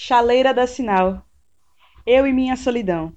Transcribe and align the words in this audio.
Chaleira 0.00 0.54
da 0.54 0.64
Sinal. 0.64 1.26
Eu 2.06 2.24
e 2.24 2.32
minha 2.32 2.54
solidão. 2.54 3.16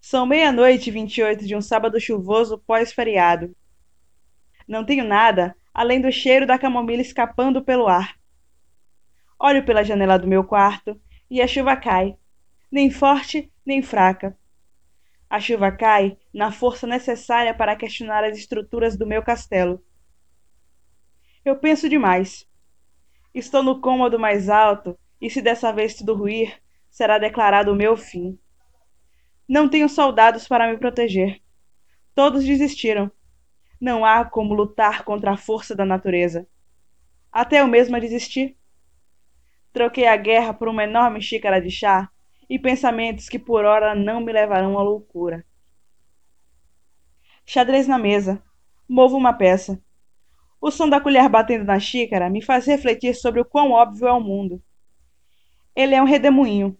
São 0.00 0.24
meia-noite 0.24 0.88
e 0.88 0.92
vinte 0.92 1.18
e 1.18 1.22
oito 1.24 1.44
de 1.44 1.56
um 1.56 1.60
sábado 1.60 1.98
chuvoso 1.98 2.58
pós-feriado. 2.58 3.52
Não 4.68 4.86
tenho 4.86 5.04
nada 5.04 5.52
além 5.74 6.00
do 6.00 6.12
cheiro 6.12 6.46
da 6.46 6.56
camomila 6.56 7.02
escapando 7.02 7.64
pelo 7.64 7.88
ar. 7.88 8.16
Olho 9.36 9.64
pela 9.64 9.82
janela 9.82 10.16
do 10.16 10.28
meu 10.28 10.44
quarto 10.44 10.96
e 11.28 11.42
a 11.42 11.48
chuva 11.48 11.76
cai, 11.76 12.16
nem 12.70 12.88
forte 12.88 13.52
nem 13.66 13.82
fraca. 13.82 14.38
A 15.28 15.40
chuva 15.40 15.72
cai 15.72 16.16
na 16.32 16.52
força 16.52 16.86
necessária 16.86 17.52
para 17.52 17.74
questionar 17.74 18.22
as 18.22 18.38
estruturas 18.38 18.96
do 18.96 19.08
meu 19.08 19.24
castelo. 19.24 19.84
Eu 21.44 21.56
penso 21.56 21.88
demais. 21.88 22.48
Estou 23.34 23.60
no 23.60 23.80
cômodo 23.80 24.20
mais 24.20 24.48
alto 24.48 24.96
e 25.20 25.28
se 25.28 25.42
dessa 25.42 25.72
vez 25.72 25.94
tudo 25.94 26.14
ruir, 26.14 26.60
será 26.88 27.18
declarado 27.18 27.72
o 27.72 27.76
meu 27.76 27.96
fim. 27.96 28.38
Não 29.48 29.68
tenho 29.68 29.88
soldados 29.88 30.48
para 30.48 30.70
me 30.70 30.78
proteger. 30.78 31.40
Todos 32.14 32.44
desistiram. 32.44 33.10
Não 33.80 34.04
há 34.04 34.24
como 34.24 34.54
lutar 34.54 35.04
contra 35.04 35.32
a 35.32 35.36
força 35.36 35.74
da 35.74 35.84
natureza. 35.84 36.46
Até 37.32 37.60
eu 37.60 37.66
mesma 37.66 38.00
desisti. 38.00 38.56
Troquei 39.72 40.06
a 40.06 40.16
guerra 40.16 40.52
por 40.52 40.68
uma 40.68 40.84
enorme 40.84 41.20
xícara 41.20 41.60
de 41.60 41.70
chá 41.70 42.10
e 42.48 42.58
pensamentos 42.58 43.28
que 43.28 43.38
por 43.38 43.64
ora 43.64 43.94
não 43.94 44.20
me 44.20 44.32
levarão 44.32 44.78
à 44.78 44.82
loucura. 44.82 45.44
Xadrez 47.46 47.86
na 47.86 47.98
mesa. 47.98 48.42
Movo 48.88 49.16
uma 49.16 49.32
peça. 49.32 49.80
O 50.60 50.70
som 50.70 50.88
da 50.88 51.00
colher 51.00 51.28
batendo 51.28 51.64
na 51.64 51.78
xícara 51.78 52.28
me 52.28 52.42
faz 52.42 52.66
refletir 52.66 53.14
sobre 53.14 53.40
o 53.40 53.44
quão 53.44 53.70
óbvio 53.70 54.08
é 54.08 54.12
o 54.12 54.20
mundo. 54.20 54.62
Ele 55.74 55.94
é 55.94 56.02
um 56.02 56.06
redemoinho, 56.06 56.76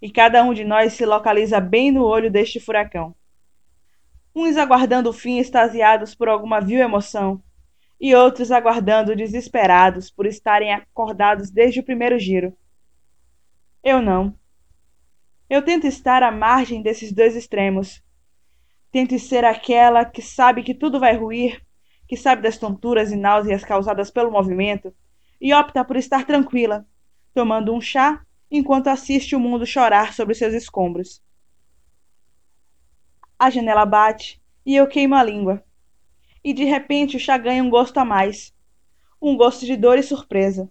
e 0.00 0.10
cada 0.10 0.42
um 0.42 0.52
de 0.52 0.64
nós 0.64 0.92
se 0.92 1.06
localiza 1.06 1.58
bem 1.58 1.90
no 1.90 2.04
olho 2.04 2.30
deste 2.30 2.60
furacão. 2.60 3.14
Uns 4.34 4.56
aguardando 4.56 5.08
o 5.08 5.12
fim 5.12 5.38
extasiados 5.38 6.14
por 6.14 6.28
alguma 6.28 6.60
vil 6.60 6.80
emoção, 6.80 7.42
e 7.98 8.14
outros 8.14 8.52
aguardando 8.52 9.16
desesperados 9.16 10.10
por 10.10 10.26
estarem 10.26 10.72
acordados 10.72 11.50
desde 11.50 11.80
o 11.80 11.84
primeiro 11.84 12.18
giro. 12.18 12.54
Eu 13.82 14.02
não. 14.02 14.38
Eu 15.48 15.62
tento 15.62 15.86
estar 15.86 16.22
à 16.22 16.30
margem 16.30 16.82
desses 16.82 17.12
dois 17.12 17.34
extremos. 17.34 18.02
Tento 18.92 19.18
ser 19.18 19.44
aquela 19.44 20.04
que 20.04 20.20
sabe 20.20 20.62
que 20.62 20.74
tudo 20.74 21.00
vai 21.00 21.16
ruir, 21.16 21.62
que 22.06 22.16
sabe 22.16 22.42
das 22.42 22.58
tonturas 22.58 23.10
e 23.12 23.16
náuseas 23.16 23.64
causadas 23.64 24.10
pelo 24.10 24.30
movimento, 24.30 24.94
e 25.40 25.54
opta 25.54 25.84
por 25.84 25.96
estar 25.96 26.26
tranquila, 26.26 26.86
tomando 27.32 27.72
um 27.72 27.80
chá 27.80 28.25
enquanto 28.50 28.88
assiste 28.88 29.34
o 29.34 29.40
mundo 29.40 29.66
chorar 29.66 30.14
sobre 30.14 30.34
seus 30.34 30.54
escombros. 30.54 31.22
A 33.38 33.50
janela 33.50 33.84
bate 33.84 34.40
e 34.64 34.74
eu 34.74 34.86
queimo 34.86 35.14
a 35.14 35.22
língua. 35.22 35.62
E 36.42 36.54
de 36.54 36.64
repente 36.64 37.16
o 37.16 37.20
chá 37.20 37.36
ganha 37.36 37.62
um 37.62 37.70
gosto 37.70 37.98
a 37.98 38.04
mais. 38.04 38.54
Um 39.20 39.36
gosto 39.36 39.66
de 39.66 39.76
dor 39.76 39.98
e 39.98 40.02
surpresa. 40.02 40.70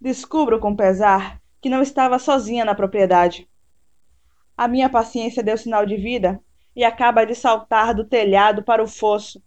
Descubro 0.00 0.58
com 0.58 0.74
pesar 0.74 1.40
que 1.60 1.68
não 1.68 1.82
estava 1.82 2.18
sozinha 2.18 2.64
na 2.64 2.74
propriedade. 2.74 3.48
A 4.56 4.66
minha 4.66 4.88
paciência 4.88 5.42
deu 5.42 5.56
sinal 5.56 5.86
de 5.86 5.96
vida 5.96 6.42
e 6.74 6.84
acaba 6.84 7.24
de 7.24 7.34
saltar 7.34 7.94
do 7.94 8.04
telhado 8.04 8.62
para 8.62 8.82
o 8.82 8.88
fosso. 8.88 9.42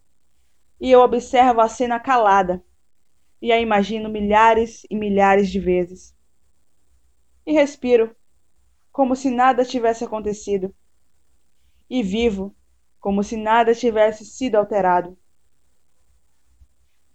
E 0.80 0.90
eu 0.90 1.02
observo 1.02 1.62
a 1.62 1.68
cena 1.68 2.00
calada 2.00 2.64
e 3.42 3.52
a 3.52 3.60
imagino 3.60 4.10
milhares 4.10 4.86
e 4.90 4.96
milhares 4.96 5.50
de 5.50 5.60
vezes 5.60 6.16
e 7.46 7.54
respiro, 7.54 8.16
como 8.92 9.16
se 9.16 9.30
nada 9.30 9.66
tivesse 9.66 10.04
acontecido. 10.04 10.74
E 11.90 12.04
vivo, 12.04 12.56
como 13.00 13.24
se 13.24 13.36
nada 13.36 13.74
tivesse 13.74 14.26
sido 14.26 14.56
alterado. 14.56 15.18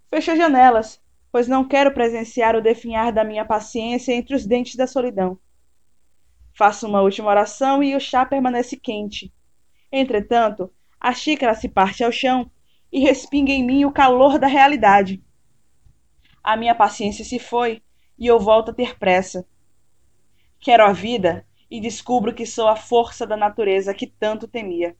Fecho 0.09 0.31
as 0.31 0.37
janelas, 0.37 1.01
pois 1.31 1.47
não 1.47 1.67
quero 1.67 1.93
presenciar 1.93 2.55
o 2.55 2.61
definhar 2.61 3.11
da 3.11 3.23
minha 3.23 3.45
paciência 3.45 4.13
entre 4.13 4.35
os 4.35 4.45
dentes 4.45 4.75
da 4.75 4.87
solidão. 4.87 5.39
Faço 6.53 6.87
uma 6.87 7.01
última 7.01 7.29
oração 7.29 7.83
e 7.83 7.95
o 7.95 7.99
chá 7.99 8.25
permanece 8.25 8.77
quente. 8.77 9.33
Entretanto, 9.91 10.71
a 10.99 11.13
xícara 11.13 11.53
se 11.53 11.69
parte 11.69 12.03
ao 12.03 12.11
chão 12.11 12.49
e 12.91 12.99
respinga 12.99 13.51
em 13.51 13.63
mim 13.63 13.85
o 13.85 13.91
calor 13.91 14.39
da 14.39 14.47
realidade. 14.47 15.23
A 16.43 16.55
minha 16.57 16.73
paciência 16.73 17.23
se 17.23 17.37
foi 17.37 17.83
e 18.17 18.25
eu 18.25 18.39
volto 18.39 18.71
a 18.71 18.73
ter 18.73 18.97
pressa. 18.97 19.45
Quero 20.59 20.83
a 20.83 20.91
vida 20.91 21.45
e 21.69 21.79
descubro 21.79 22.33
que 22.33 22.45
sou 22.45 22.67
a 22.67 22.75
força 22.75 23.25
da 23.25 23.37
natureza 23.37 23.93
que 23.93 24.07
tanto 24.07 24.47
temia. 24.47 24.97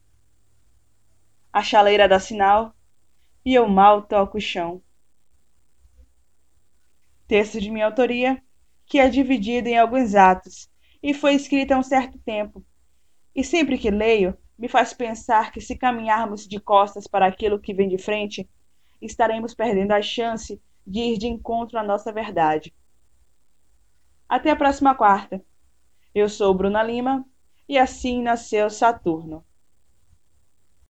A 1.51 1.63
chaleira 1.63 2.07
dá 2.07 2.19
sinal 2.19 2.75
e 3.43 3.53
eu 3.53 3.67
mal 3.67 4.03
toco 4.03 4.37
o 4.37 4.41
chão. 4.41 4.81
Texto 7.27 7.59
de 7.59 7.69
minha 7.69 7.85
autoria, 7.85 8.41
que 8.85 8.99
é 8.99 9.09
dividido 9.09 9.67
em 9.67 9.77
alguns 9.77 10.15
atos 10.15 10.69
e 11.01 11.13
foi 11.13 11.33
escrito 11.33 11.71
há 11.71 11.77
um 11.77 11.83
certo 11.83 12.17
tempo. 12.19 12.65
E 13.35 13.43
sempre 13.43 13.77
que 13.77 13.91
leio, 13.91 14.37
me 14.57 14.67
faz 14.67 14.93
pensar 14.93 15.51
que 15.51 15.61
se 15.61 15.77
caminharmos 15.77 16.47
de 16.47 16.59
costas 16.59 17.07
para 17.07 17.27
aquilo 17.27 17.59
que 17.59 17.73
vem 17.73 17.87
de 17.87 17.97
frente, 17.97 18.49
estaremos 19.01 19.53
perdendo 19.53 19.91
a 19.91 20.01
chance 20.01 20.59
de 20.85 20.99
ir 20.99 21.17
de 21.17 21.27
encontro 21.27 21.77
à 21.77 21.83
nossa 21.83 22.11
verdade. 22.11 22.73
Até 24.29 24.51
a 24.51 24.55
próxima 24.55 24.95
quarta. 24.95 25.43
Eu 26.15 26.29
sou 26.29 26.53
Bruna 26.53 26.83
Lima 26.83 27.25
e 27.69 27.77
assim 27.77 28.21
nasceu 28.21 28.69
Saturno. 28.69 29.45